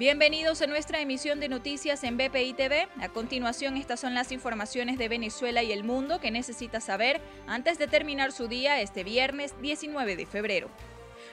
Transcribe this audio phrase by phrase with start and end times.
[0.00, 2.88] Bienvenidos a nuestra emisión de noticias en BPI TV.
[3.02, 7.76] A continuación, estas son las informaciones de Venezuela y el mundo que necesita saber antes
[7.76, 10.70] de terminar su día este viernes 19 de febrero.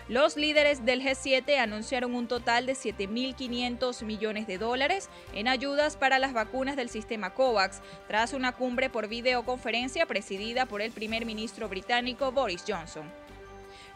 [0.10, 6.20] Los líderes del G7 anunciaron un total de 7.500 millones de dólares en ayudas para
[6.20, 7.80] las vacunas del sistema COVAX,
[8.10, 13.10] tras una cumbre por videoconferencia presidida por el primer ministro británico Boris Johnson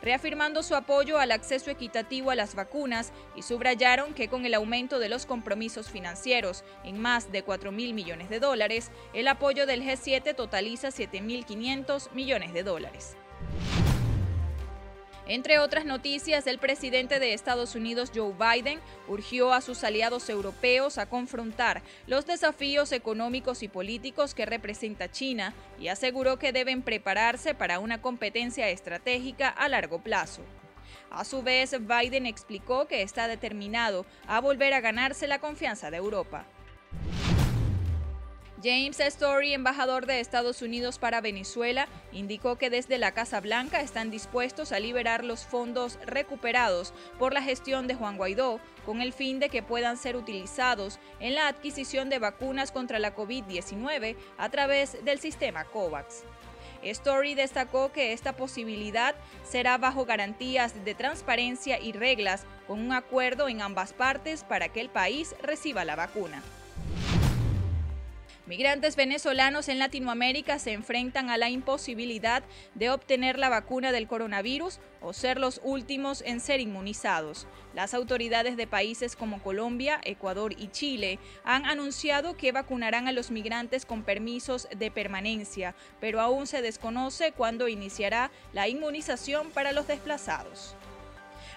[0.01, 4.99] reafirmando su apoyo al acceso equitativo a las vacunas y subrayaron que con el aumento
[4.99, 9.83] de los compromisos financieros en más de 4 mil millones de dólares, el apoyo del
[9.83, 13.15] G7 totaliza 7.500 millones de dólares.
[15.31, 20.97] Entre otras noticias, el presidente de Estados Unidos, Joe Biden, urgió a sus aliados europeos
[20.97, 27.53] a confrontar los desafíos económicos y políticos que representa China y aseguró que deben prepararse
[27.53, 30.41] para una competencia estratégica a largo plazo.
[31.09, 35.95] A su vez, Biden explicó que está determinado a volver a ganarse la confianza de
[35.95, 36.45] Europa.
[38.63, 44.11] James Story, embajador de Estados Unidos para Venezuela, indicó que desde la Casa Blanca están
[44.11, 49.39] dispuestos a liberar los fondos recuperados por la gestión de Juan Guaidó con el fin
[49.39, 55.03] de que puedan ser utilizados en la adquisición de vacunas contra la COVID-19 a través
[55.03, 56.23] del sistema COVAX.
[56.83, 63.49] Story destacó que esta posibilidad será bajo garantías de transparencia y reglas con un acuerdo
[63.49, 66.43] en ambas partes para que el país reciba la vacuna.
[68.47, 72.41] Migrantes venezolanos en Latinoamérica se enfrentan a la imposibilidad
[72.73, 77.45] de obtener la vacuna del coronavirus o ser los últimos en ser inmunizados.
[77.75, 83.29] Las autoridades de países como Colombia, Ecuador y Chile han anunciado que vacunarán a los
[83.29, 89.87] migrantes con permisos de permanencia, pero aún se desconoce cuándo iniciará la inmunización para los
[89.87, 90.75] desplazados.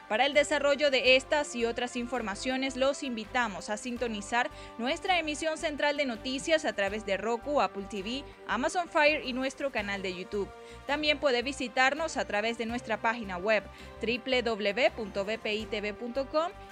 [0.08, 5.96] Para el desarrollo de estas y otras informaciones, los invitamos a sintonizar nuestra emisión central
[5.96, 10.51] de noticias a través de Roku, Apple TV, Amazon Fire y nuestro canal de YouTube.
[10.86, 13.64] También puede visitarnos a través de nuestra página web
[14.02, 14.92] www.bpitv.com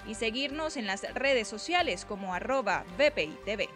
[0.06, 3.68] y seguirnos en las redes sociales como arroba bpitv.